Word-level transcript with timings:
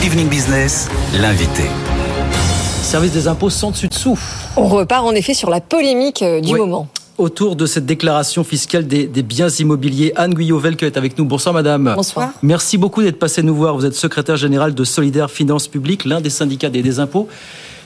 Good 0.00 0.12
Evening 0.12 0.28
Business, 0.28 0.88
l'invité. 1.20 1.64
Service 2.82 3.12
des 3.12 3.28
impôts 3.28 3.50
sans 3.50 3.70
dessus-dessous. 3.70 4.18
On 4.56 4.66
repart 4.66 5.04
en 5.04 5.12
effet 5.12 5.34
sur 5.34 5.50
la 5.50 5.60
polémique 5.60 6.22
euh, 6.22 6.40
du 6.40 6.54
Oui. 6.54 6.58
moment. 6.58 6.88
Autour 7.18 7.54
de 7.54 7.66
cette 7.66 7.84
déclaration 7.84 8.42
fiscale 8.42 8.86
des, 8.86 9.06
des 9.06 9.22
biens 9.22 9.48
immobiliers, 9.48 10.12
Anne 10.16 10.32
Guyot-Velke 10.32 10.84
est 10.84 10.96
avec 10.96 11.18
nous. 11.18 11.26
Bonsoir 11.26 11.52
madame. 11.54 11.92
Bonsoir. 11.96 12.30
Merci 12.42 12.78
beaucoup 12.78 13.02
d'être 13.02 13.18
passé 13.18 13.42
nous 13.42 13.54
voir. 13.54 13.74
Vous 13.76 13.84
êtes 13.84 13.94
secrétaire 13.94 14.36
général 14.36 14.74
de 14.74 14.84
Solidaire 14.84 15.30
Finances 15.30 15.68
Publiques, 15.68 16.06
l'un 16.06 16.20
des 16.22 16.30
syndicats 16.30 16.70
des, 16.70 16.82
des 16.82 16.98
impôts, 16.98 17.28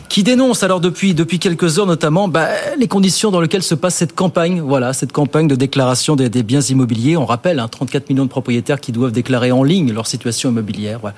qui 0.08 0.22
dénonce 0.22 0.62
alors 0.62 0.78
depuis, 0.80 1.14
depuis 1.14 1.40
quelques 1.40 1.78
heures 1.80 1.86
notamment 1.86 2.28
bah, 2.28 2.48
les 2.78 2.86
conditions 2.86 3.32
dans 3.32 3.40
lesquelles 3.40 3.64
se 3.64 3.74
passe 3.74 3.96
cette 3.96 4.14
campagne. 4.14 4.60
Voilà, 4.60 4.92
cette 4.92 5.10
campagne 5.12 5.48
de 5.48 5.56
déclaration 5.56 6.14
des, 6.14 6.28
des 6.28 6.44
biens 6.44 6.60
immobiliers. 6.60 7.16
On 7.16 7.26
rappelle, 7.26 7.58
hein, 7.58 7.66
34 7.68 8.08
millions 8.10 8.24
de 8.24 8.30
propriétaires 8.30 8.80
qui 8.80 8.92
doivent 8.92 9.12
déclarer 9.12 9.50
en 9.50 9.64
ligne 9.64 9.92
leur 9.92 10.06
situation 10.06 10.50
immobilière. 10.50 11.00
Voilà 11.00 11.16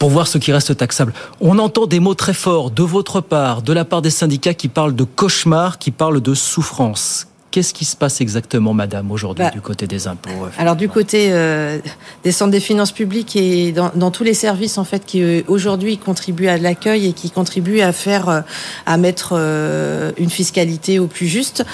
pour 0.00 0.10
voir 0.10 0.26
ce 0.26 0.38
qui 0.38 0.50
reste 0.50 0.76
taxable. 0.76 1.12
On 1.40 1.58
entend 1.58 1.86
des 1.86 2.00
mots 2.00 2.14
très 2.14 2.32
forts 2.32 2.70
de 2.70 2.82
votre 2.82 3.20
part, 3.20 3.62
de 3.62 3.72
la 3.72 3.84
part 3.84 4.00
des 4.02 4.10
syndicats 4.10 4.54
qui 4.54 4.68
parlent 4.68 4.96
de 4.96 5.04
cauchemar, 5.04 5.78
qui 5.78 5.90
parlent 5.90 6.22
de 6.22 6.34
souffrance. 6.34 7.29
Qu'est-ce 7.50 7.74
qui 7.74 7.84
se 7.84 7.96
passe 7.96 8.20
exactement, 8.20 8.72
madame, 8.74 9.10
aujourd'hui, 9.10 9.44
Bah, 9.44 9.50
du 9.50 9.60
côté 9.60 9.86
des 9.88 10.06
impôts 10.06 10.30
Alors 10.56 10.76
du 10.76 10.88
côté 10.88 11.28
euh, 11.30 11.78
des 12.22 12.30
centres 12.30 12.52
des 12.52 12.60
finances 12.60 12.92
publiques 12.92 13.34
et 13.34 13.72
dans, 13.72 13.90
dans 13.96 14.12
tous 14.12 14.22
les 14.22 14.34
services 14.34 14.78
en 14.78 14.84
fait 14.84 15.04
qui 15.04 15.20
euh, 15.22 15.42
aujourd'hui 15.48 15.98
contribuent 15.98 16.46
à 16.46 16.58
l'accueil 16.58 17.06
et 17.06 17.12
qui 17.12 17.30
contribuent 17.30 17.80
à 17.80 17.92
faire 17.92 18.28
euh, 18.28 18.40
à 18.86 18.96
mettre 18.98 19.32
euh, 19.32 20.12
une 20.16 20.30
fiscalité 20.30 20.98
au 21.00 21.08
plus 21.08 21.26
juste 21.26 21.64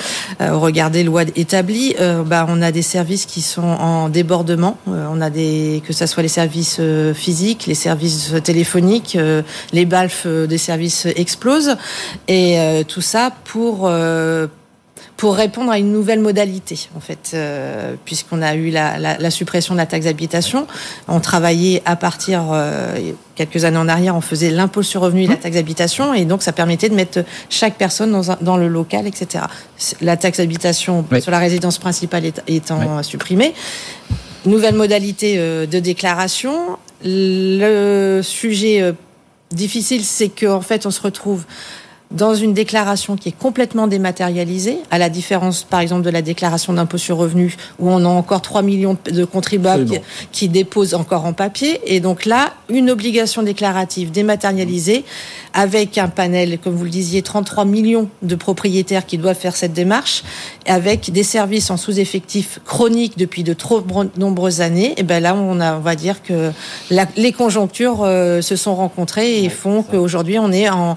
euh, 0.41 0.53
au 0.53 0.61
regard 0.61 0.91
des 0.91 1.05
lois 1.05 1.25
établies, 1.35 1.95
euh, 2.01 2.23
bah, 2.23 2.47
on 2.49 2.63
a 2.63 2.73
des 2.73 2.83
services 2.83 3.27
qui 3.27 3.43
sont 3.43 3.63
en 3.63 4.09
débordement. 4.09 4.79
Euh, 4.89 5.07
on 5.11 5.21
a 5.21 5.29
des 5.31 5.83
que 5.87 5.93
ça 5.93 6.07
soit 6.07 6.23
les 6.23 6.29
services 6.29 6.79
euh, 6.81 7.13
physiques, 7.13 7.67
les 7.67 7.75
services 7.75 8.33
téléphoniques, 8.43 9.17
euh, 9.17 9.43
les 9.73 9.85
balfs 9.85 10.23
euh, 10.27 10.47
des 10.47 10.59
services 10.59 11.07
explosent 11.17 11.77
et 12.29 12.59
euh, 12.59 12.83
tout 12.83 13.03
ça 13.03 13.31
pour 13.45 13.83
euh, 13.87 14.47
pour 15.17 15.35
répondre 15.35 15.71
à 15.71 15.79
une 15.79 15.93
nouvelle 15.93 16.21
modalité, 16.21 16.89
en 16.97 17.01
fait, 17.01 17.33
euh, 17.35 17.95
puisqu'on 18.05 18.43
a 18.43 18.55
eu 18.55 18.71
la, 18.71 18.99
la, 18.99 19.19
la, 19.19 19.31
suppression 19.31 19.75
de 19.75 19.79
la 19.79 19.87
taxe 19.87 20.05
d'habitation. 20.05 20.67
On 21.09 21.21
travaillait 21.21 21.83
à 21.85 21.97
partir, 21.97 22.45
euh, 22.53 23.13
quelques 23.35 23.65
années 23.65 23.79
en 23.79 23.89
arrière, 23.89 24.15
on 24.15 24.21
faisait 24.21 24.51
l'impôt 24.51 24.83
sur 24.83 25.01
revenu 25.01 25.23
et 25.23 25.27
la 25.27 25.37
taxe 25.37 25.57
d'habitation, 25.57 26.13
et 26.13 26.25
donc 26.25 26.43
ça 26.43 26.53
permettait 26.53 26.89
de 26.89 26.95
mettre 26.95 27.25
chaque 27.49 27.75
personne 27.75 28.13
dans, 28.13 28.31
un, 28.31 28.39
dans 28.41 28.57
le 28.57 28.69
local, 28.69 29.07
etc. 29.07 29.45
La 30.01 30.17
taxe 30.17 30.39
d'habitation 30.39 31.05
oui. 31.11 31.23
sur 31.23 31.31
la 31.31 31.39
résidence 31.39 31.79
principale 31.79 32.25
étant 32.47 32.79
oui. 32.79 33.05
supprimée. 33.05 33.55
Nouvelle 34.45 34.75
modalité 34.75 35.37
euh, 35.39 35.67
de 35.67 35.81
déclaration. 35.81 36.79
Le 37.05 38.21
sujet 38.23 38.81
euh, 38.81 38.93
difficile, 39.51 40.05
c'est 40.05 40.29
qu'en 40.29 40.61
fait, 40.61 40.87
on 40.87 40.91
se 40.91 41.01
retrouve 41.01 41.45
dans 42.11 42.35
une 42.35 42.55
déclaration 42.55 43.17
qui 43.17 43.31
est 43.31 43.39
complètement 43.39 43.89
dématérialisée, 43.89 44.79
à 44.91 44.99
la 44.99 45.09
différence, 45.09 45.65
par 45.65 45.81
exemple, 45.81 46.03
de 46.03 46.11
la 46.11 46.23
déclaration 46.23 46.73
d'impôt 46.73 46.99
sur 46.99 47.17
revenu, 47.17 47.57
où 47.79 47.91
on 47.91 48.05
a 48.05 48.09
encore 48.09 48.43
3 48.43 48.63
millions 48.63 48.97
de 49.11 49.25
contribuables 49.25 49.87
qui, 49.87 50.01
qui, 50.33 50.49
déposent 50.49 50.95
encore 50.95 51.25
en 51.25 51.33
papier. 51.33 51.81
Et 51.85 52.01
donc 52.01 52.25
là, 52.25 52.53
une 52.69 52.91
obligation 52.91 53.43
déclarative 53.43 54.13
dématérialisée, 54.13 55.05
avec 55.53 55.99
un 55.99 56.09
panel, 56.09 56.59
comme 56.59 56.75
vous 56.75 56.85
le 56.85 56.91
disiez, 56.91 57.23
33 57.23 57.65
millions 57.65 58.09
de 58.23 58.35
propriétaires 58.35 59.07
qui 59.07 59.19
doivent 59.19 59.39
faire 59.39 59.57
cette 59.57 59.73
démarche, 59.73 60.23
avec 60.67 61.11
des 61.11 61.23
services 61.23 61.71
en 61.71 61.77
sous-effectif 61.77 62.61
chroniques 62.65 63.19
depuis 63.19 63.43
de 63.43 63.53
trop 63.53 63.83
nombreuses 64.17 64.61
années. 64.61 64.95
Et 64.97 65.03
ben 65.03 65.23
là, 65.23 65.35
on, 65.35 65.59
a, 65.61 65.77
on 65.77 65.81
va 65.81 65.97
dire 65.97 66.23
que 66.23 66.53
la, 66.91 67.07
les 67.17 67.33
conjonctures 67.33 68.03
euh, 68.05 68.43
se 68.43 68.55
sont 68.55 68.75
rencontrées 68.77 69.43
et 69.45 69.49
font 69.49 69.83
qu'aujourd'hui, 69.83 70.39
on 70.39 70.53
est 70.53 70.69
en 70.69 70.97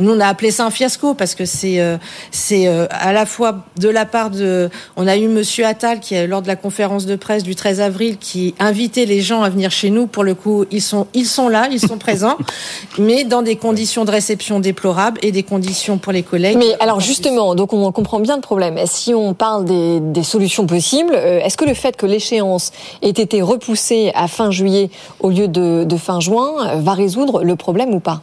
nous 0.00 0.12
on 0.12 0.20
a 0.20 0.26
appelé 0.26 0.50
ça 0.50 0.64
un 0.66 0.70
fiasco 0.70 1.14
parce 1.14 1.34
que 1.34 1.44
c'est 1.44 1.80
euh, 1.80 1.96
c'est 2.30 2.66
euh, 2.66 2.86
à 2.90 3.12
la 3.12 3.26
fois 3.26 3.64
de 3.78 3.88
la 3.88 4.04
part 4.04 4.30
de 4.30 4.70
on 4.96 5.06
a 5.06 5.16
eu 5.16 5.28
monsieur 5.28 5.66
Attal 5.66 6.00
qui 6.00 6.16
lors 6.26 6.42
de 6.42 6.46
la 6.46 6.56
conférence 6.56 7.06
de 7.06 7.16
presse 7.16 7.42
du 7.42 7.54
13 7.54 7.80
avril 7.80 8.16
qui 8.18 8.54
invitait 8.58 9.06
les 9.06 9.20
gens 9.20 9.42
à 9.42 9.48
venir 9.50 9.70
chez 9.70 9.90
nous. 9.90 10.06
Pour 10.06 10.24
le 10.24 10.34
coup 10.34 10.64
ils 10.70 10.82
sont 10.82 11.06
ils 11.14 11.26
sont 11.26 11.48
là 11.48 11.68
ils 11.70 11.80
sont 11.80 11.98
présents 11.98 12.36
mais 12.98 13.24
dans 13.24 13.42
des 13.42 13.56
conditions 13.56 14.04
de 14.04 14.10
réception 14.10 14.60
déplorables 14.60 15.18
et 15.22 15.32
des 15.32 15.42
conditions 15.42 15.98
pour 15.98 16.12
les 16.12 16.22
collègues. 16.22 16.56
Mais 16.58 16.76
alors 16.80 17.00
justement 17.00 17.54
donc 17.54 17.72
on 17.72 17.90
comprend 17.92 18.20
bien 18.20 18.36
le 18.36 18.42
problème. 18.42 18.78
Si 18.86 19.14
on 19.14 19.34
parle 19.34 19.64
des, 19.64 20.00
des 20.00 20.22
solutions 20.22 20.66
possibles 20.66 21.14
euh, 21.14 21.40
est-ce 21.40 21.56
que 21.56 21.64
le 21.64 21.74
fait 21.74 21.96
que 21.96 22.06
l'échéance 22.06 22.72
ait 23.02 23.10
été 23.10 23.42
repoussée 23.42 24.12
à 24.14 24.28
fin 24.28 24.50
juillet 24.50 24.90
au 25.20 25.30
lieu 25.30 25.48
de, 25.48 25.84
de 25.84 25.96
fin 25.96 26.20
juin 26.20 26.76
va 26.76 26.92
résoudre 26.92 27.42
le 27.42 27.56
problème 27.56 27.94
ou 27.94 28.00
pas? 28.00 28.22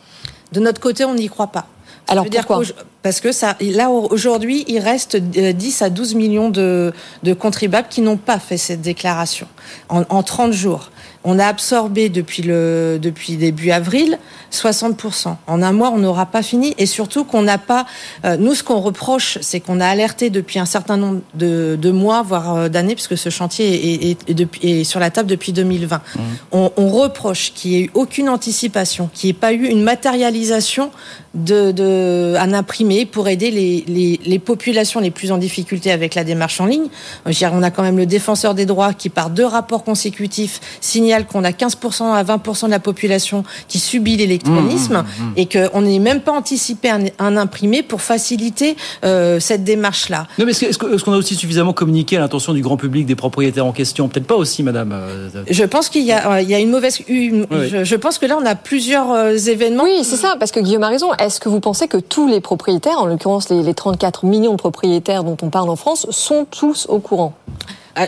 De 0.53 0.59
notre 0.59 0.79
côté, 0.79 1.03
on 1.03 1.15
n'y 1.15 1.27
croit 1.27 1.47
pas. 1.47 1.67
Alors 2.07 2.25
pourquoi 2.29 2.61
Parce 3.01 3.19
que 3.21 3.31
ça, 3.31 3.55
là 3.61 3.89
aujourd'hui, 3.89 4.65
il 4.67 4.79
reste 4.79 5.15
10 5.15 5.81
à 5.81 5.89
12 5.89 6.15
millions 6.15 6.49
de, 6.49 6.93
de 7.23 7.33
contribuables 7.33 7.87
qui 7.89 8.01
n'ont 8.01 8.17
pas 8.17 8.39
fait 8.39 8.57
cette 8.57 8.81
déclaration 8.81 9.47
en, 9.89 10.03
en 10.09 10.23
30 10.23 10.51
jours. 10.51 10.91
On 11.23 11.39
a 11.39 11.45
absorbé 11.45 12.09
depuis 12.09 12.43
le 12.43 12.99
depuis 13.01 13.37
début 13.37 13.71
avril 13.71 14.17
60%. 14.51 15.35
En 15.47 15.61
un 15.61 15.71
mois, 15.71 15.91
on 15.91 15.97
n'aura 15.97 16.25
pas 16.25 16.43
fini 16.43 16.75
et 16.77 16.85
surtout 16.85 17.23
qu'on 17.23 17.41
n'a 17.41 17.57
pas. 17.57 17.85
Euh, 18.25 18.37
nous, 18.37 18.53
ce 18.53 18.63
qu'on 18.63 18.79
reproche, 18.79 19.37
c'est 19.41 19.59
qu'on 19.59 19.79
a 19.79 19.87
alerté 19.87 20.29
depuis 20.29 20.59
un 20.59 20.65
certain 20.65 20.97
nombre 20.97 21.21
de, 21.33 21.77
de 21.81 21.91
mois, 21.91 22.21
voire 22.21 22.55
euh, 22.55 22.69
d'années, 22.69 22.93
puisque 22.93 23.17
ce 23.17 23.29
chantier 23.29 24.11
est, 24.11 24.29
est, 24.29 24.63
est, 24.63 24.83
sur 24.83 24.99
la 24.99 25.09
table 25.09 25.29
depuis 25.29 25.53
2020. 25.53 25.97
Mmh. 25.97 26.19
On, 26.51 26.71
on, 26.77 26.89
reproche 26.89 27.53
qu'il 27.53 27.71
n'y 27.71 27.77
ait 27.77 27.81
eu 27.85 27.91
aucune 27.95 28.29
anticipation, 28.29 29.09
qu'il 29.13 29.27
n'y 29.27 29.31
ait 29.31 29.39
pas 29.39 29.53
eu 29.53 29.65
une 29.65 29.81
matérialisation 29.81 30.91
de, 31.33 31.71
de 31.71 32.35
un 32.37 32.53
imprimé 32.53 33.05
pour 33.05 33.27
aider 33.27 33.49
les, 33.49 33.83
les, 33.87 34.19
les, 34.23 34.39
populations 34.39 34.99
les 34.99 35.09
plus 35.09 35.31
en 35.31 35.39
difficulté 35.39 35.91
avec 35.91 36.13
la 36.13 36.23
démarche 36.23 36.61
en 36.61 36.67
ligne. 36.67 36.87
On 37.25 37.63
a 37.63 37.71
quand 37.71 37.81
même 37.81 37.97
le 37.97 38.05
défenseur 38.05 38.53
des 38.53 38.67
droits 38.67 38.93
qui, 38.93 39.09
par 39.09 39.31
deux 39.31 39.45
rapports 39.45 39.83
consécutifs, 39.83 40.59
signale 40.79 41.12
qu'on 41.21 41.43
a 41.43 41.51
15% 41.51 42.13
à 42.13 42.23
20% 42.23 42.65
de 42.65 42.71
la 42.71 42.79
population 42.79 43.43
qui 43.67 43.79
subit 43.79 44.17
l'électronisme 44.17 44.97
mmh, 45.03 45.23
mmh, 45.23 45.33
et 45.37 45.47
qu'on 45.47 45.81
n'est 45.81 45.99
même 45.99 46.21
pas 46.21 46.31
anticipé 46.31 46.89
un, 46.89 47.03
un, 47.19 47.37
imprimé 47.37 47.83
pour 47.83 48.01
faciliter 48.01 48.75
euh, 49.03 49.39
cette 49.39 49.63
démarche-là. 49.63 50.27
Non, 50.37 50.45
mais 50.45 50.51
est-ce 50.51 50.77
qu'on 50.77 50.91
est 50.91 51.03
qu 51.03 51.09
a 51.09 51.17
aussi 51.17 51.35
suffisamment 51.35 51.73
communiqué 51.73 52.17
à 52.17 52.19
l'intention 52.19 52.53
du 52.53 52.61
grand 52.61 52.77
public 52.77 53.05
des 53.05 53.15
propriétaires 53.15 53.65
en 53.65 53.71
question? 53.71 54.07
Peut-être 54.07 54.27
pas 54.27 54.35
aussi, 54.35 54.63
madame. 54.63 54.91
euh, 54.93 55.29
Je 55.49 55.63
pense 55.63 55.89
qu'il 55.89 56.03
y, 56.03 56.13
il 56.41 56.49
y, 56.49 56.55
a 56.55 56.59
une 56.59 56.69
mauvaise. 56.71 56.99
Une, 57.07 57.45
oui. 57.51 57.69
je, 57.69 57.83
je, 57.83 57.95
pense 57.95 58.17
que 58.17 58.25
là, 58.25 58.37
on 58.41 58.45
a 58.45 58.55
plusieurs 58.55 59.11
euh, 59.11 59.37
événements. 59.37 59.83
Oui, 59.83 60.03
c'est 60.03 60.15
ça, 60.15 60.35
parce 60.39 60.51
que 60.51 60.59
Guillaume 60.59 60.83
a 60.83 60.89
raison. 60.89 61.13
Est-ce 61.15 61.39
que 61.39 61.49
vous 61.49 61.59
pensez 61.59 61.87
que 61.87 61.97
tous 61.97 62.27
les 62.27 62.41
propriétaires, 62.41 62.99
en 62.99 63.05
l'occurrence 63.05 63.49
les, 63.49 63.61
les 63.63 63.73
34 63.73 64.25
millions 64.25 64.53
de 64.53 64.57
propriétaires 64.57 65.23
dont 65.23 65.37
on 65.41 65.49
parle 65.49 65.69
en 65.69 65.75
France, 65.75 66.07
sont 66.09 66.45
tous 66.49 66.85
au 66.89 66.99
courant? 66.99 67.33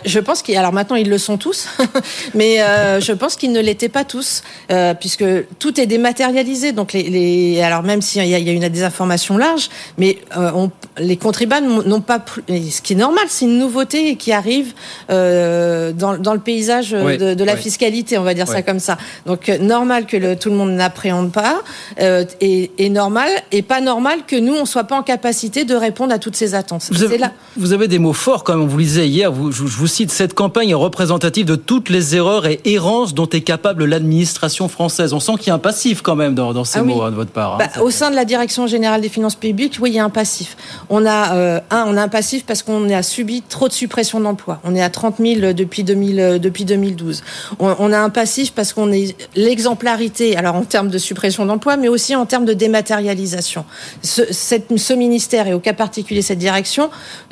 Je 0.06 0.20
pense 0.20 0.42
qu'ils, 0.42 0.58
alors 0.58 0.74
maintenant 0.74 0.96
ils 0.96 1.10
le 1.10 1.18
sont 1.18 1.38
tous, 1.38 1.68
mais 2.34 2.62
euh, 2.62 3.00
je 3.00 3.14
pense 3.14 3.36
qu'ils 3.36 3.52
ne 3.52 3.60
l'étaient 3.60 3.90
pas 3.90 4.04
tous, 4.04 4.44
euh, 4.72 4.94
puisque 4.94 5.26
tout 5.60 5.80
est 5.80 5.86
dématérialisé. 5.86 6.72
Donc 6.72 6.94
les, 6.94 7.04
les 7.04 7.62
alors 7.62 7.84
même 7.84 8.02
s'il 8.02 8.24
y, 8.24 8.30
y 8.30 8.50
a, 8.50 8.52
une 8.52 8.68
désinformation 8.70 9.38
large, 9.38 9.70
mais 9.98 10.18
euh, 10.38 10.52
on, 10.56 10.72
les 10.98 11.18
contribuables 11.18 11.68
n'ont 11.68 12.02
pas, 12.02 12.24
ce 12.48 12.82
qui 12.82 12.94
est 12.94 12.96
normal, 12.96 13.26
c'est 13.28 13.46
une 13.46 13.60
nouveauté 13.60 14.16
qui 14.16 14.32
arrive 14.32 14.74
euh, 15.10 15.92
dans, 15.92 16.18
dans, 16.18 16.34
le 16.34 16.40
paysage 16.40 16.92
de, 16.92 17.34
de, 17.34 17.44
la 17.44 17.58
fiscalité, 17.58 18.18
on 18.18 18.24
va 18.24 18.34
dire 18.34 18.48
ça 18.48 18.62
comme 18.62 18.80
ça. 18.80 18.98
Donc 19.26 19.50
euh, 19.50 19.58
normal 19.58 20.06
que 20.06 20.18
le, 20.18 20.36
tout 20.36 20.50
le 20.50 20.56
monde 20.56 20.72
n'appréhende 20.72 21.32
pas, 21.32 21.62
euh, 22.00 22.26
et, 22.42 22.72
et 22.78 22.90
normal 22.90 23.30
et 23.52 23.62
pas 23.62 23.82
normal 23.82 24.20
que 24.26 24.36
nous 24.36 24.54
on 24.54 24.66
soit 24.66 24.86
pas 24.86 24.98
en 24.98 25.04
capacité 25.04 25.66
de 25.66 25.76
répondre 25.76 26.14
à 26.14 26.20
toutes 26.20 26.36
ces 26.36 26.56
attentes. 26.56 26.88
Vous 26.92 27.04
avez, 27.04 27.16
C'est 27.16 27.22
là. 27.22 27.32
vous 27.58 27.74
avez 27.74 27.88
des 27.88 28.00
mots 28.00 28.14
forts 28.14 28.44
quand 28.44 28.54
même. 28.54 28.64
On 28.64 28.68
vous 28.68 28.80
disait 28.80 29.08
hier. 29.08 29.32
Vous, 29.32 29.52
je, 29.52 29.64
je 29.76 29.80
vous 29.82 29.88
cite 29.88 30.10
cette 30.10 30.34
campagne 30.34 30.70
est 30.70 30.74
représentative 30.74 31.46
de 31.46 31.58
toutes 31.58 31.90
les 31.90 32.16
erreurs 32.16 32.46
et 32.48 32.62
errances 32.64 33.14
dont 33.14 33.28
est 33.28 33.42
capable 33.42 33.84
l'administration 33.84 34.70
française. 34.70 35.12
On 35.12 35.20
sent 35.20 35.34
qu'il 35.38 35.48
y 35.48 35.50
a 35.50 35.56
un 35.56 35.60
passif 35.60 36.02
quand 36.02 36.16
même 36.16 36.34
dans, 36.34 36.54
dans 36.54 36.64
ces 36.64 36.80
Ah 36.80 36.84
oui. 36.84 36.94
mots 36.94 37.02
hein, 37.02 37.12
de 37.12 37.16
votre 37.18 37.32
part. 37.32 37.56
hein. 37.56 37.58
Bah, 37.76 37.82
au 37.82 37.92
sein 37.92 38.10
de 38.10 38.16
la 38.16 38.24
direction 38.24 38.68
générale 38.68 39.02
des 39.02 39.10
finances 39.10 39.36
publiques, 39.36 39.76
oui, 39.82 39.90
il 39.90 39.96
y 39.96 40.00
a 40.00 40.06
un 40.06 40.10
passif. 40.10 40.56
On 40.90 41.06
a 41.06 41.36
euh, 41.36 41.60
un, 41.72 41.84
on 41.90 41.98
a 41.98 42.02
un 42.04 42.08
passif 42.08 42.46
parce 42.46 42.64
qu'on 42.64 42.90
a 42.90 43.04
subi 43.04 43.42
trop 43.42 43.68
de 43.68 43.74
suppression 43.74 44.22
d'emplois. 44.22 44.62
On 44.64 44.74
est 44.76 44.82
à 44.82 44.90
30 44.90 45.16
000 45.20 45.52
depuis 45.52 45.84
2000, 45.84 46.20
euh, 46.22 46.40
depuis 46.40 46.64
2012. 46.64 47.22
On, 47.60 47.76
on 47.78 47.92
a 47.92 48.00
un 48.00 48.10
passif 48.10 48.54
parce 48.54 48.72
qu'on 48.72 48.94
est 48.94 49.14
l'exemplarité, 49.36 50.38
alors 50.38 50.56
en 50.56 50.64
termes 50.64 50.88
de 50.88 50.98
suppression 50.98 51.46
d'emplois, 51.46 51.76
mais 51.76 51.90
aussi 51.90 52.16
en 52.16 52.26
termes 52.26 52.46
de 52.46 52.54
dématérialisation. 52.54 53.66
Ce, 54.02 54.22
cette, 54.32 54.78
ce 54.78 54.94
ministère 54.94 55.48
et 55.48 55.54
au 55.54 55.60
cas 55.60 55.74
particulier 55.74 56.22
cette 56.22 56.40
direction 56.40 56.90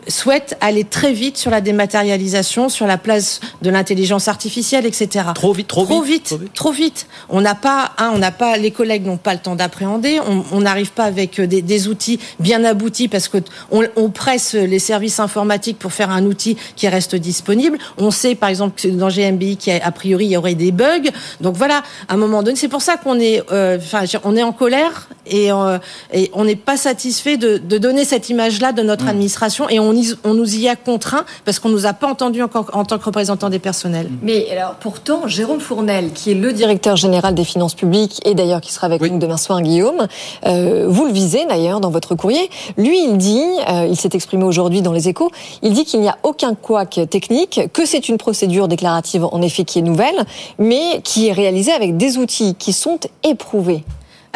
souhaite 0.09 0.57
aller 0.59 0.83
très 0.83 1.13
vite 1.13 1.37
sur 1.37 1.49
la 1.49 1.61
dématérialisation 1.61 2.32
sur 2.41 2.87
la 2.87 2.97
place 2.97 3.39
de 3.61 3.69
l'intelligence 3.69 4.27
artificielle, 4.27 4.85
etc. 4.85 5.27
Trop 5.35 5.53
vite, 5.53 5.67
trop, 5.67 5.85
trop 5.85 6.01
vite, 6.01 6.31
vite, 6.31 6.53
trop 6.53 6.71
vite. 6.71 7.07
On 7.29 7.41
n'a 7.41 7.55
pas, 7.55 7.91
hein, 7.97 8.11
on 8.13 8.17
n'a 8.17 8.31
pas, 8.31 8.57
les 8.57 8.71
collègues 8.71 9.05
n'ont 9.05 9.17
pas 9.17 9.33
le 9.33 9.39
temps 9.39 9.55
d'appréhender. 9.55 10.19
On 10.51 10.61
n'arrive 10.61 10.91
pas 10.91 11.03
avec 11.03 11.39
des, 11.39 11.61
des, 11.61 11.87
outils 11.87 12.19
bien 12.39 12.63
aboutis 12.63 13.07
parce 13.07 13.27
que 13.27 13.37
on, 13.71 13.83
on, 13.95 14.09
presse 14.09 14.53
les 14.53 14.79
services 14.79 15.19
informatiques 15.19 15.79
pour 15.79 15.91
faire 15.91 16.09
un 16.09 16.25
outil 16.25 16.57
qui 16.75 16.87
reste 16.87 17.15
disponible. 17.15 17.77
On 17.97 18.11
sait, 18.11 18.35
par 18.35 18.49
exemple, 18.49 18.81
que 18.81 18.87
dans 18.87 19.09
GMBI, 19.09 19.57
a 19.83 19.91
priori, 19.91 20.25
il 20.25 20.31
y 20.31 20.37
aurait 20.37 20.55
des 20.55 20.71
bugs. 20.71 21.09
Donc 21.41 21.55
voilà, 21.55 21.83
à 22.07 22.13
un 22.13 22.17
moment 22.17 22.43
donné, 22.43 22.55
c'est 22.55 22.67
pour 22.67 22.81
ça 22.81 22.97
qu'on 22.97 23.19
est, 23.19 23.43
euh, 23.51 23.77
enfin, 23.77 24.05
on 24.23 24.35
est 24.35 24.43
en 24.43 24.53
colère 24.53 25.09
et, 25.25 25.51
euh, 25.51 25.77
et 26.13 26.29
on 26.33 26.45
n'est 26.45 26.55
pas 26.55 26.77
satisfait 26.77 27.37
de, 27.37 27.57
de, 27.57 27.77
donner 27.77 28.05
cette 28.05 28.29
image-là 28.29 28.71
de 28.71 28.81
notre 28.81 29.05
mmh. 29.05 29.09
administration 29.09 29.69
et 29.69 29.79
on, 29.79 29.93
y, 29.93 30.13
on 30.23 30.33
nous 30.33 30.55
y 30.55 30.67
a 30.67 30.75
contraint 30.75 31.25
parce 31.45 31.59
qu'on 31.59 31.69
nous 31.69 31.85
a 31.85 31.93
pas 31.93 32.07
entendu 32.07 32.22
en 32.23 32.85
tant 32.85 32.97
que 32.97 33.05
représentant 33.05 33.49
des 33.49 33.59
personnels. 33.59 34.09
Mais 34.21 34.49
alors 34.51 34.75
pourtant, 34.75 35.27
Jérôme 35.27 35.59
Fournel, 35.59 36.11
qui 36.13 36.31
est 36.31 36.35
le 36.35 36.53
directeur 36.53 36.95
général 36.95 37.35
des 37.35 37.43
finances 37.43 37.75
publiques 37.75 38.19
et 38.25 38.33
d'ailleurs 38.35 38.61
qui 38.61 38.71
sera 38.71 38.87
avec 38.87 39.01
nous 39.01 39.19
demain 39.19 39.37
soir, 39.37 39.61
Guillaume, 39.61 40.07
euh, 40.45 40.85
vous 40.87 41.05
le 41.05 41.11
visez 41.11 41.45
d'ailleurs 41.45 41.79
dans 41.79 41.89
votre 41.89 42.15
courrier. 42.15 42.49
Lui, 42.77 43.03
il 43.03 43.17
dit, 43.17 43.43
euh, 43.69 43.87
il 43.89 43.95
s'est 43.95 44.11
exprimé 44.13 44.43
aujourd'hui 44.43 44.81
dans 44.81 44.93
les 44.93 45.09
Échos, 45.09 45.31
il 45.61 45.73
dit 45.73 45.85
qu'il 45.85 46.01
n'y 46.01 46.09
a 46.09 46.17
aucun 46.23 46.55
couac 46.55 46.99
technique, 47.09 47.61
que 47.73 47.85
c'est 47.85 48.09
une 48.09 48.17
procédure 48.17 48.67
déclarative 48.67 49.25
en 49.25 49.41
effet 49.41 49.63
qui 49.63 49.79
est 49.79 49.83
nouvelle, 49.83 50.25
mais 50.59 51.01
qui 51.03 51.27
est 51.27 51.33
réalisée 51.33 51.71
avec 51.71 51.97
des 51.97 52.17
outils 52.17 52.55
qui 52.55 52.73
sont 52.73 52.99
éprouvés. 53.23 53.83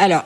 Alors, 0.00 0.22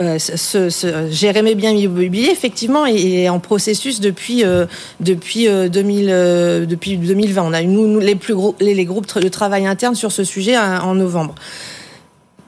euh, 0.00 0.18
ce, 0.18 0.70
ce 0.70 1.10
Jérémy 1.10 1.54
Bien 1.54 1.72
Immobilier, 1.72 2.30
effectivement, 2.30 2.86
est 2.86 3.28
en 3.28 3.38
processus 3.38 4.00
depuis 4.00 4.44
euh, 4.44 4.64
depuis 4.98 5.46
2000 5.46 6.08
euh, 6.08 6.64
depuis 6.64 6.96
2020. 6.96 7.42
On 7.42 7.52
a 7.52 7.60
eu 7.60 7.66
nous, 7.66 8.00
les 8.00 8.14
plus 8.14 8.34
gros 8.34 8.56
les, 8.60 8.72
les, 8.74 8.86
groupes 8.86 9.18
de 9.18 9.28
travail 9.28 9.66
interne 9.66 9.94
sur 9.94 10.10
ce 10.10 10.24
sujet 10.24 10.54
hein, 10.54 10.80
en 10.80 10.94
novembre. 10.94 11.34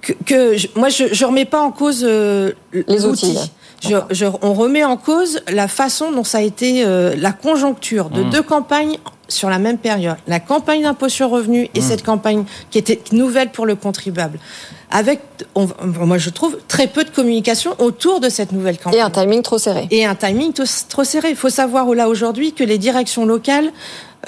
Que, 0.00 0.14
que 0.24 0.56
je, 0.56 0.68
moi, 0.76 0.88
je, 0.88 1.12
je 1.12 1.24
remets 1.26 1.44
pas 1.44 1.60
en 1.60 1.70
cause 1.70 2.02
les 2.04 3.04
outils. 3.04 3.36
Je, 3.82 3.96
je, 4.10 4.26
on 4.42 4.54
remet 4.54 4.84
en 4.84 4.96
cause 4.96 5.40
la 5.48 5.68
façon 5.68 6.10
dont 6.10 6.24
ça 6.24 6.38
a 6.38 6.40
été 6.40 6.84
la 6.84 7.32
conjoncture 7.32 8.10
de 8.10 8.22
mmh. 8.22 8.30
deux 8.30 8.42
campagnes 8.42 8.96
sur 9.28 9.50
la 9.50 9.58
même 9.58 9.78
période. 9.78 10.16
La 10.26 10.40
campagne 10.40 10.82
d'impôt 10.82 11.08
sur 11.08 11.30
revenu 11.30 11.68
et 11.74 11.80
mmh. 11.80 11.82
cette 11.82 12.04
campagne 12.04 12.44
qui 12.70 12.78
était 12.78 13.00
nouvelle 13.12 13.50
pour 13.50 13.66
le 13.66 13.74
contribuable 13.74 14.38
avec, 14.90 15.20
on, 15.54 15.68
moi 15.84 16.18
je 16.18 16.30
trouve, 16.30 16.58
très 16.68 16.86
peu 16.86 17.04
de 17.04 17.10
communication 17.10 17.74
autour 17.78 18.20
de 18.20 18.28
cette 18.28 18.52
nouvelle 18.52 18.78
campagne. 18.78 18.98
Et 18.98 19.02
un 19.02 19.10
timing 19.10 19.42
trop 19.42 19.58
serré. 19.58 19.88
Et 19.90 20.04
un 20.04 20.14
timing 20.14 20.52
trop 20.88 21.04
serré. 21.04 21.30
Il 21.30 21.36
faut 21.36 21.50
savoir 21.50 21.92
là 21.94 22.08
aujourd'hui 22.08 22.52
que 22.52 22.64
les 22.64 22.78
directions 22.78 23.26
locales, 23.26 23.72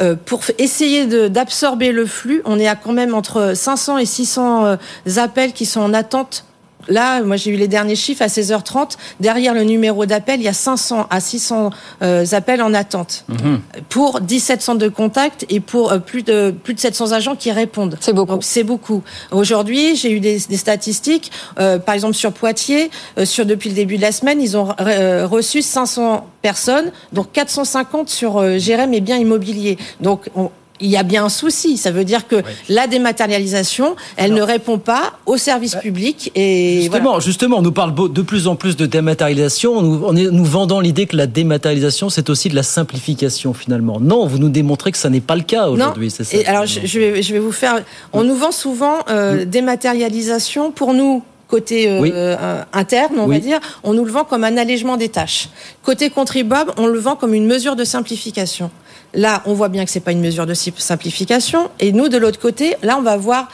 euh, 0.00 0.14
pour 0.14 0.42
essayer 0.58 1.06
d'absorber 1.28 1.92
le 1.92 2.06
flux, 2.06 2.42
on 2.44 2.58
est 2.58 2.68
à 2.68 2.76
quand 2.76 2.92
même 2.92 3.14
entre 3.14 3.52
500 3.54 3.98
et 3.98 4.06
600 4.06 4.64
euh, 4.66 4.76
appels 5.16 5.52
qui 5.52 5.66
sont 5.66 5.80
en 5.80 5.94
attente 5.94 6.44
Là, 6.88 7.23
moi, 7.23 7.37
j'ai 7.37 7.50
eu 7.50 7.56
les 7.56 7.69
derniers 7.69 7.96
chiffres 7.96 8.23
à 8.23 8.26
16h30. 8.26 8.96
Derrière 9.20 9.55
le 9.55 9.62
numéro 9.62 10.06
d'appel, 10.06 10.40
il 10.40 10.44
y 10.44 10.49
a 10.49 10.52
500 10.52 11.06
à 11.11 11.20
600 11.20 11.70
euh, 12.02 12.25
appels 12.32 12.62
en 12.62 12.75
attente 12.75 13.25
mhm. 13.29 13.61
pour 13.88 14.20
17 14.20 14.62
centres 14.62 14.79
de 14.79 14.88
contact 14.88 15.46
et 15.49 15.61
pour 15.61 15.93
euh, 15.93 15.99
plus 15.99 16.23
de 16.23 16.55
plus 16.62 16.75
de 16.75 16.81
700 16.81 17.12
agents 17.12 17.37
qui 17.37 17.52
répondent. 17.52 17.96
C'est 18.00 18.12
beaucoup. 18.12 18.38
C'est 18.40 18.64
beaucoup. 18.64 19.02
Aujourd'hui, 19.31 19.96
j'ai 19.96 20.12
eu 20.12 20.20
des, 20.20 20.38
des 20.38 20.56
statistiques. 20.56 21.31
Euh, 21.58 21.79
par 21.79 21.94
exemple, 21.94 22.14
sur 22.14 22.32
Poitiers, 22.32 22.90
euh, 23.19 23.25
sur 23.25 23.46
depuis 23.46 23.69
le 23.70 23.75
début 23.75 23.96
de 23.96 24.02
la 24.02 24.12
semaine, 24.12 24.40
ils 24.40 24.56
ont 24.56 24.75
euh, 24.81 25.26
reçu 25.26 25.62
500 25.62 26.26
personnes, 26.43 26.93
donc 27.12 27.32
450 27.32 28.08
sur 28.08 28.58
Jérém 28.58 28.93
et 28.94 29.00
biens 29.00 29.17
immobiliers. 29.17 29.76
Donc, 30.00 30.31
on, 30.37 30.50
il 30.80 30.88
y 30.88 30.96
a 30.96 31.02
bien 31.02 31.25
un 31.25 31.28
souci. 31.28 31.76
Ça 31.76 31.90
veut 31.90 32.04
dire 32.04 32.26
que 32.26 32.36
la 32.69 32.86
dématérialisation, 32.86 33.96
elle 34.16 34.32
ne 34.34 34.42
répond 34.42 34.78
pas 34.78 35.14
au 35.26 35.36
service 35.36 35.75
bah, 35.75 35.80
public. 35.80 36.30
Et 36.34 36.82
justement, 36.82 37.02
voilà. 37.10 37.20
justement, 37.20 37.58
on 37.58 37.62
nous 37.62 37.72
parle 37.72 37.94
de 37.94 38.22
plus 38.22 38.46
en 38.46 38.56
plus 38.56 38.76
de 38.76 38.86
dématérialisation. 38.86 39.82
Nous, 39.82 40.02
on 40.04 40.16
est, 40.16 40.30
nous 40.30 40.44
vendant 40.44 40.80
l'idée 40.80 41.06
que 41.06 41.16
la 41.16 41.26
dématérialisation, 41.26 42.10
c'est 42.10 42.30
aussi 42.30 42.48
de 42.48 42.54
la 42.54 42.62
simplification 42.62 43.54
finalement. 43.54 44.00
Non, 44.00 44.26
vous 44.26 44.38
nous 44.38 44.48
démontrez 44.48 44.92
que 44.92 44.98
ça 44.98 45.10
n'est 45.10 45.20
pas 45.20 45.36
le 45.36 45.42
cas 45.42 45.69
aujourd'hui. 45.69 46.10
C'est 46.10 46.25
ça. 46.25 46.36
Et 46.36 46.46
alors, 46.46 46.66
je, 46.66 46.80
je, 46.84 46.98
vais, 46.98 47.22
je 47.22 47.32
vais 47.32 47.38
vous 47.38 47.52
faire. 47.52 47.82
On 48.12 48.25
nous 48.25 48.36
vend 48.36 48.52
souvent 48.52 48.98
euh, 49.08 49.44
dématérialisation 49.44 50.70
pour 50.70 50.94
nous 50.94 51.22
côté 51.48 51.90
euh, 51.90 52.00
oui. 52.00 52.12
euh, 52.14 52.62
interne, 52.72 53.14
on 53.19 53.26
oui. 53.26 53.36
va 53.36 53.40
dire, 53.40 53.60
on 53.82 53.94
nous 53.94 54.04
le 54.04 54.12
vend 54.12 54.25
comme 54.25 54.44
un 54.44 54.56
allègement 54.56 54.96
des 54.96 55.08
tâches. 55.08 55.48
Côté 55.82 56.10
contribuable, 56.10 56.72
on 56.76 56.86
le 56.86 56.98
vend 56.98 57.16
comme 57.16 57.34
une 57.34 57.46
mesure 57.46 57.75
de 57.75 57.84
simplification. 57.84 58.70
Là, 59.14 59.43
on 59.46 59.55
voit 59.55 59.69
bien 59.69 59.84
que 59.84 59.90
c'est 59.90 60.00
pas 60.00 60.12
une 60.12 60.20
mesure 60.20 60.46
de 60.46 60.55
simplification. 60.55 61.70
Et 61.81 61.93
nous, 61.93 62.08
de 62.08 62.19
l'autre 62.19 62.38
côté, 62.38 62.76
là, 62.82 62.96
on 62.99 63.02
va 63.02 63.12
avoir 63.12 63.49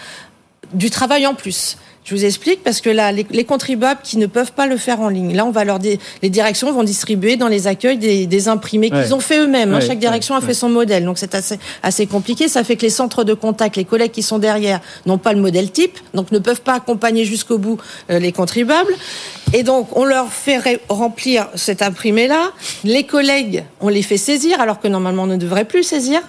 du 0.72 0.90
travail 0.90 1.26
en 1.26 1.34
plus. 1.34 1.76
Je 2.04 2.14
vous 2.14 2.26
explique 2.26 2.62
parce 2.62 2.82
que 2.82 2.90
là, 2.90 3.12
les, 3.12 3.26
les, 3.30 3.44
contribuables 3.44 4.00
qui 4.02 4.18
ne 4.18 4.26
peuvent 4.26 4.52
pas 4.52 4.66
le 4.66 4.76
faire 4.76 5.00
en 5.00 5.08
ligne, 5.08 5.34
là, 5.34 5.46
on 5.46 5.50
va 5.50 5.64
leur 5.64 5.78
les 5.78 6.28
directions 6.28 6.70
vont 6.70 6.82
distribuer 6.82 7.36
dans 7.36 7.48
les 7.48 7.66
accueils 7.66 7.96
des, 7.96 8.26
des 8.26 8.48
imprimés 8.48 8.92
ouais. 8.92 9.02
qu'ils 9.02 9.14
ont 9.14 9.20
fait 9.20 9.38
eux-mêmes. 9.38 9.70
Ouais, 9.70 9.76
hein. 9.76 9.86
Chaque 9.86 9.98
direction 9.98 10.34
ouais, 10.34 10.42
a 10.42 10.46
fait 10.46 10.52
son 10.52 10.68
modèle, 10.68 11.06
donc 11.06 11.16
c'est 11.16 11.34
assez, 11.34 11.58
assez 11.82 12.06
compliqué. 12.06 12.46
Ça 12.48 12.62
fait 12.62 12.76
que 12.76 12.82
les 12.82 12.90
centres 12.90 13.24
de 13.24 13.32
contact, 13.32 13.76
les 13.76 13.86
collègues 13.86 14.10
qui 14.10 14.22
sont 14.22 14.38
derrière, 14.38 14.80
n'ont 15.06 15.16
pas 15.16 15.32
le 15.32 15.40
modèle 15.40 15.70
type, 15.70 15.98
donc 16.12 16.30
ne 16.30 16.38
peuvent 16.38 16.60
pas 16.60 16.74
accompagner 16.74 17.24
jusqu'au 17.24 17.56
bout 17.56 17.78
euh, 18.10 18.18
les 18.18 18.32
contribuables. 18.32 18.94
Et 19.54 19.62
donc, 19.62 19.96
on 19.96 20.04
leur 20.04 20.30
fait 20.30 20.60
remplir 20.90 21.48
cet 21.54 21.80
imprimé-là. 21.80 22.52
Les 22.84 23.04
collègues, 23.04 23.64
on 23.80 23.88
les 23.88 24.02
fait 24.02 24.18
saisir, 24.18 24.60
alors 24.60 24.78
que 24.78 24.88
normalement, 24.88 25.22
on 25.22 25.28
ne 25.28 25.36
devrait 25.36 25.64
plus 25.64 25.82
saisir. 25.82 26.20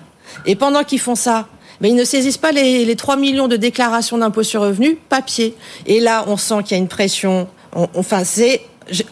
Et 0.46 0.56
pendant 0.56 0.84
qu'ils 0.84 1.00
font 1.00 1.16
ça, 1.16 1.48
mais 1.82 1.90
ils 1.90 1.96
ne 1.96 2.04
saisissent 2.04 2.38
pas 2.38 2.52
les, 2.52 2.86
les 2.86 2.96
3 2.96 3.18
millions 3.18 3.48
de 3.48 3.56
déclarations 3.56 4.18
d'impôt 4.18 4.44
sur 4.44 4.62
revenu 4.62 4.96
papier. 4.96 5.56
Et 5.86 6.00
là, 6.00 6.26
on 6.28 6.38
sent 6.38 6.64
qu'il 6.64 6.78
y 6.78 6.80
a 6.80 6.82
une 6.82 6.88
pression. 6.88 7.48
On, 7.76 7.88
enfin, 7.96 8.24
c'est 8.24 8.62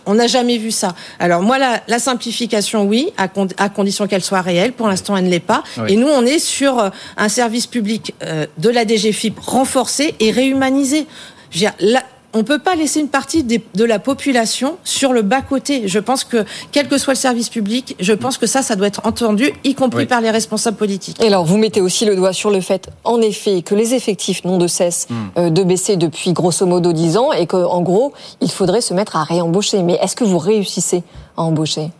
on 0.06 0.16
n'a 0.16 0.28
jamais 0.28 0.58
vu 0.58 0.72
ça. 0.72 0.94
Alors 1.20 1.42
moi, 1.42 1.58
la, 1.58 1.82
la 1.88 2.00
simplification, 2.00 2.84
oui, 2.84 3.12
à, 3.18 3.28
con, 3.28 3.48
à 3.58 3.70
condition 3.70 4.08
qu'elle 4.08 4.24
soit 4.24 4.42
réelle. 4.42 4.74
Pour 4.74 4.88
l'instant, 4.88 5.18
elle 5.18 5.26
ne 5.26 5.30
l'est 5.30 5.40
pas. 5.40 5.64
Oui. 5.78 5.94
Et 5.94 5.96
nous, 5.96 6.08
on 6.08 6.26
est 6.26 6.40
sur 6.40 6.80
euh, 6.80 6.90
un 7.18 7.30
service 7.30 7.68
public 7.68 8.14
euh, 8.24 8.46
de 8.58 8.70
la 8.70 8.86
DGFIP 8.86 9.40
renforcé 9.40 10.16
et 10.20 10.32
réhumanisé. 10.32 11.08
Je 11.52 11.58
veux 11.58 11.60
dire, 11.66 11.74
la, 11.80 12.04
on 12.34 12.40
ne 12.40 12.44
peut 12.44 12.60
pas 12.60 12.76
laisser 12.76 13.00
une 13.00 13.10
partie 13.10 13.44
des, 13.44 13.64
de 13.76 13.84
la 13.84 14.00
population 14.00 14.78
sur 14.84 15.14
le 15.14 15.22
bas-côté. 15.22 15.88
Je 15.88 16.00
pense 16.00 16.24
que, 16.24 16.46
quel 16.72 16.88
que 16.88 16.98
soit 16.98 17.14
le 17.14 17.20
service 17.20 17.50
public, 17.50 17.96
je 18.00 18.14
pense 18.14 18.38
que 18.38 18.48
ça, 18.48 18.62
ça 18.62 18.76
doit 18.76 18.88
être 18.88 19.02
entendu, 19.06 19.52
y 19.64 19.76
compris 19.76 20.04
oui. 20.04 20.06
par 20.06 20.22
les 20.22 20.32
responsables 20.32 20.78
politiques. 20.78 21.22
Et 21.24 21.28
alors, 21.28 21.46
vous 21.46 21.58
mettez 21.58 21.82
aussi 21.82 22.06
le 22.06 22.16
doigt 22.16 22.34
sur 22.34 22.50
le 22.50 22.62
fait, 22.62 22.90
en 23.04 23.22
effet, 23.22 23.62
que 23.62 23.76
les 23.76 23.94
effectifs 23.94 24.44
n'ont 24.46 24.58
de 24.58 24.68
cesse 24.68 25.08
mmh. 25.10 25.16
euh, 25.38 25.50
de 25.50 25.64
baisser 25.64 25.96
depuis 25.96 26.34
grosso 26.34 26.66
modo 26.66 26.92
10 26.94 27.18
ans 27.18 27.32
et 27.32 27.48
qu'en 27.48 27.82
gros, 27.82 28.14
il 28.42 28.52
faudrait 28.52 28.82
se 28.82 28.94
mettre 28.94 29.16
à 29.16 29.24
réembaucher. 29.24 29.84
Mais 29.84 29.94
est-ce 30.02 30.16
que 30.16 30.24
vous 30.24 30.40
réussissez 30.40 31.04
à 31.38 31.44
embaucher? 31.44 31.92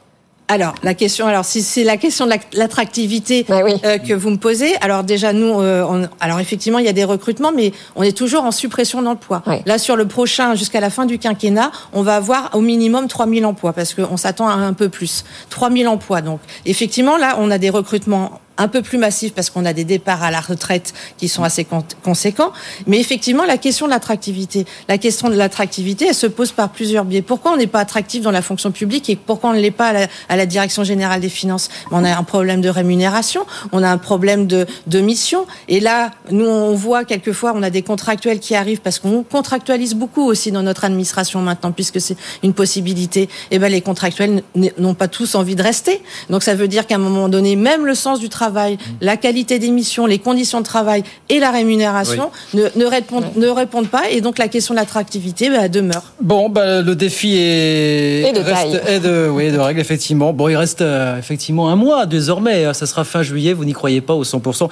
Alors 0.48 0.76
la 0.84 0.94
question, 0.94 1.26
alors 1.26 1.46
si 1.46 1.62
c'est 1.62 1.84
la 1.84 1.98
question 1.98 2.26
de 2.26 2.34
l'attractivité 2.54 3.46
bah 3.48 3.62
oui. 3.64 3.74
euh, 3.86 3.98
que 3.98 4.14
vous 4.14 4.30
me 4.30 4.38
posez, 4.38 4.76
alors 4.82 5.04
déjà 5.04 5.32
nous, 5.34 5.62
euh, 5.62 5.86
on, 5.88 6.08
alors 6.20 6.40
effectivement 6.40 6.80
il 6.80 6.86
y 6.86 6.90
a 6.90 6.94
des 6.94 7.06
recrutements, 7.06 7.52
mais 7.52 7.72
on 7.96 8.04
est 8.04 8.16
toujours 8.16 8.44
en 8.44 8.52
suppression 8.52 9.02
d'emplois. 9.02 9.42
Oui. 9.48 9.56
Là 9.66 9.78
sur 9.78 9.96
le 9.96 10.06
prochain, 10.06 10.56
jusqu'à 10.56 10.82
la 10.82 10.90
fin 10.90 11.06
du 11.06 11.18
quinquennat, 11.18 11.72
on 11.94 12.04
va 12.04 12.16
avoir 12.16 12.52
au 12.54 12.62
minimum 12.62 13.08
3000 13.08 13.46
emplois 13.46 13.74
parce 13.74 13.94
qu'on 13.94 14.18
s'attend 14.18 14.50
à 14.50 14.54
un 14.54 14.74
peu 14.74 14.90
plus, 14.90 15.24
3000 15.50 15.88
emplois. 15.88 16.22
Donc 16.22 16.42
effectivement 16.66 17.18
là, 17.18 17.38
on 17.40 17.50
a 17.50 17.58
des 17.58 17.70
recrutements 17.70 18.42
un 18.58 18.68
peu 18.68 18.82
plus 18.82 18.98
massif 18.98 19.34
parce 19.34 19.50
qu'on 19.50 19.66
a 19.66 19.74
des 19.74 19.84
départs 19.84 20.24
à 20.24 20.32
la 20.32 20.40
retraite 20.40 20.94
qui 21.18 21.28
sont 21.28 21.44
assez 21.44 21.66
conséquents. 22.04 22.52
Mais 22.88 23.00
effectivement, 23.00 23.46
la 23.46 23.58
question 23.58 23.86
de 23.86 23.92
l'attractivité, 23.92 24.66
la 24.88 24.98
question 24.98 25.30
de 25.30 25.36
l'attractivité, 25.36 26.08
elle 26.10 26.16
se 26.16 26.28
pose 26.28 26.52
par 26.52 26.70
plusieurs 26.70 27.06
biais. 27.06 27.22
Pourquoi 27.22 27.54
on 27.54 27.58
n'est 27.58 27.68
pas 27.68 27.80
attractif 27.80 28.22
dans 28.22 28.32
la 28.32 28.42
fonction 28.42 28.72
publique 28.72 29.10
et 29.10 29.16
pourquoi 29.16 29.52
on 29.52 29.54
ne 29.54 29.60
l'est 29.60 29.72
pas 29.72 30.08
à 30.30 30.36
la, 30.36 30.46
direction 30.46 30.84
générale 30.84 31.22
des 31.22 31.30
finances? 31.30 31.70
On 31.92 32.04
a 32.04 32.16
un 32.16 32.24
problème 32.24 32.62
de 32.62 32.70
rémunération, 32.70 33.46
on 33.72 33.82
a 33.82 33.90
un 33.90 33.98
problème 33.98 34.46
de, 34.46 34.68
de 34.88 35.00
mission. 35.00 35.46
Et 35.68 35.80
là, 35.80 36.12
nous, 36.30 36.46
on 36.46 36.74
voit 36.76 37.06
quelquefois, 37.06 37.54
on 37.56 37.64
a 37.64 37.70
des 37.70 37.82
contractuels 37.82 38.40
qui 38.40 38.56
arrivent 38.56 38.82
parce 38.82 39.00
qu'on 39.00 39.24
contractualise 39.24 39.96
beaucoup 39.96 40.24
aussi 40.24 40.52
dans 40.52 40.64
notre 40.64 40.86
administration 40.86 41.42
maintenant, 41.42 41.72
puisque 41.72 42.00
c'est 42.00 42.18
une 42.44 42.54
possibilité. 42.54 43.24
Et 43.24 43.30
eh 43.52 43.60
ben, 43.60 43.72
les 43.72 43.82
contractuels 43.82 44.44
n'ont 44.78 44.94
pas 44.94 45.08
tous 45.08 45.36
envie 45.36 45.56
de 45.56 45.64
rester. 45.64 46.02
Donc, 46.30 46.44
ça 46.44 46.54
veut 46.54 46.68
dire 46.68 46.86
qu'à 46.86 46.96
un 46.96 47.00
moment 47.00 47.30
donné, 47.30 47.56
même 47.56 47.86
le 47.86 47.96
sens 47.96 48.20
du 48.20 48.30
travail 48.30 48.43
travail, 48.44 48.78
la 49.00 49.16
qualité 49.16 49.58
des 49.60 49.72
missions, 49.72 50.06
les 50.06 50.20
conditions 50.20 50.60
de 50.60 50.66
travail 50.66 51.04
et 51.30 51.40
la 51.40 51.52
rémunération 51.52 52.30
oui. 52.54 52.62
ne, 52.62 52.84
ne, 52.84 52.86
répondent, 52.86 53.32
ne 53.36 53.48
répondent 53.48 53.88
pas. 53.88 54.10
Et 54.10 54.22
donc 54.22 54.38
la 54.38 54.48
question 54.48 54.74
de 54.74 54.80
l'attractivité 54.80 55.50
bah, 55.50 55.70
demeure. 55.70 56.14
Bon, 56.22 56.50
bah, 56.50 56.82
le 56.82 56.96
défi 56.96 57.36
est, 57.38 58.30
et 58.30 58.34
de, 58.34 58.40
reste, 58.40 58.82
est 58.88 59.00
de, 59.00 59.30
oui, 59.30 59.52
de 59.52 59.58
règle, 59.58 59.80
effectivement. 59.80 60.34
Bon, 60.34 60.50
il 60.50 60.58
reste 60.58 60.82
euh, 60.82 61.18
effectivement 61.18 61.70
un 61.70 61.76
mois 61.76 62.06
désormais. 62.06 62.74
Ça 62.74 62.86
sera 62.86 63.04
fin 63.04 63.24
juillet, 63.24 63.54
vous 63.54 63.66
n'y 63.66 63.74
croyez 63.74 64.02
pas 64.02 64.14
au 64.14 64.24
100%. 64.24 64.70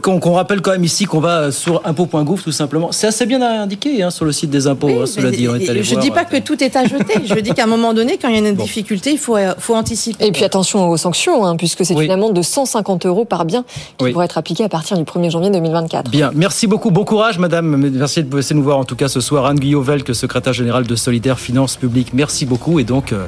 Qu'on 0.00 0.20
qu 0.20 0.28
rappelle 0.28 0.60
quand 0.60 0.72
même 0.72 0.84
ici 0.84 1.04
qu'on 1.04 1.20
va 1.20 1.50
sur 1.50 1.82
impôts.gouv 1.84 2.42
tout 2.42 2.52
simplement. 2.52 2.92
C'est 2.92 3.08
assez 3.08 3.26
bien 3.26 3.42
indiqué 3.42 4.02
hein, 4.02 4.10
sur 4.10 4.24
le 4.24 4.32
site 4.32 4.50
des 4.50 4.66
impôts, 4.66 4.86
oui, 4.86 4.98
hein, 5.02 5.06
cela 5.06 5.30
dit. 5.30 5.44
je 5.44 5.94
ne 5.94 6.00
dis 6.00 6.10
pas 6.10 6.24
que 6.24 6.36
tout 6.36 6.62
est 6.62 6.76
à 6.76 6.84
jeter. 6.84 7.14
je 7.24 7.34
dis 7.40 7.52
qu'à 7.52 7.64
un 7.64 7.66
moment 7.66 7.92
donné, 7.92 8.18
quand 8.18 8.28
il 8.28 8.34
y 8.34 8.38
a 8.44 8.48
une 8.48 8.54
bon. 8.54 8.62
difficulté, 8.62 9.10
il 9.12 9.18
faut, 9.18 9.36
faut 9.58 9.74
anticiper. 9.74 10.26
Et 10.26 10.32
puis 10.32 10.44
attention 10.44 10.88
aux 10.88 10.96
sanctions, 10.96 11.44
hein, 11.44 11.56
puisque 11.56 11.84
c'est 11.84 11.94
oui. 11.94 12.06
une 12.06 12.12
amende 12.12 12.34
de 12.34 12.42
150 12.42 12.99
150 13.00 13.06
euros 13.06 13.24
par 13.24 13.44
bien 13.44 13.64
qui 13.98 14.04
Oui. 14.04 14.12
pourrait 14.12 14.26
être 14.26 14.38
appliqué 14.38 14.64
à 14.64 14.68
partir 14.68 14.96
du 14.96 15.04
1er 15.04 15.30
janvier 15.30 15.50
2024. 15.50 16.10
Bien, 16.10 16.30
merci 16.34 16.66
beaucoup, 16.66 16.90
bon 16.90 17.04
courage 17.04 17.38
madame, 17.38 17.76
merci 17.76 18.22
de 18.22 18.28
passer 18.34 18.54
nous 18.54 18.62
voir 18.62 18.78
en 18.78 18.84
tout 18.84 18.96
cas 18.96 19.08
ce 19.08 19.20
soir, 19.20 19.46
Anne 19.46 19.58
Guyot-Velque, 19.58 20.14
secrétaire 20.14 20.52
générale 20.52 20.86
de 20.86 20.94
Solidaire 20.96 21.38
Finances 21.38 21.76
Publiques, 21.76 22.12
merci 22.12 22.46
beaucoup 22.46 22.78
et 22.78 22.84
donc... 22.84 23.12
euh, 23.12 23.26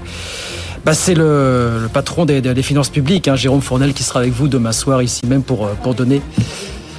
bah, 0.85 0.95
c'est 0.95 1.15
le, 1.15 1.79
le 1.81 1.89
patron 1.89 2.25
des, 2.25 2.43
finances 2.63 2.89
publiques, 2.89 3.29
hein, 3.29 3.37
Jérôme 3.37 3.61
Fournel, 3.61 3.95
qui 3.95 4.03
sera 4.03 4.19
avec 4.19 4.33
vous 4.33 4.49
demain 4.49 4.73
soir 4.73 5.01
ici 5.01 5.21
même 5.29 5.45
pour, 5.45 5.65
euh, 5.65 5.75
pour 5.81 5.95
donner 5.95 6.21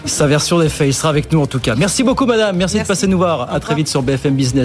sa 0.06 0.26
version 0.26 0.58
des 0.60 0.70
faits. 0.70 0.88
Il 0.88 0.94
sera 0.94 1.10
avec 1.10 1.32
nous 1.34 1.42
en 1.42 1.48
tout 1.48 1.60
cas. 1.60 1.76
Merci 1.76 2.02
beaucoup, 2.04 2.26
madame. 2.26 2.56
Merci, 2.56 2.76
de 2.76 2.80
Merci. 2.80 2.88
passer 2.88 3.08
nous 3.08 3.18
voir. 3.18 3.54
À 3.54 3.60
très 3.60 3.76
vite 3.76 3.90
sur 3.90 4.02
BFM 4.02 4.36
Business. 4.36 4.62